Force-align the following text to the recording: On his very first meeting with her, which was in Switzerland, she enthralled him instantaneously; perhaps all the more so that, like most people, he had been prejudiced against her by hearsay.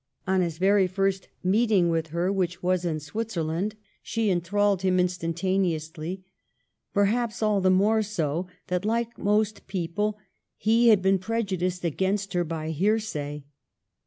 On 0.25 0.41
his 0.41 0.57
very 0.57 0.87
first 0.87 1.27
meeting 1.43 1.89
with 1.89 2.07
her, 2.07 2.33
which 2.33 2.63
was 2.63 2.85
in 2.85 2.99
Switzerland, 2.99 3.75
she 4.01 4.31
enthralled 4.31 4.81
him 4.81 4.99
instantaneously; 4.99 6.23
perhaps 6.91 7.43
all 7.43 7.61
the 7.61 7.69
more 7.69 8.01
so 8.01 8.47
that, 8.65 8.83
like 8.83 9.15
most 9.19 9.67
people, 9.67 10.17
he 10.57 10.87
had 10.87 11.03
been 11.03 11.19
prejudiced 11.19 11.85
against 11.85 12.33
her 12.33 12.43
by 12.43 12.71
hearsay. 12.71 13.43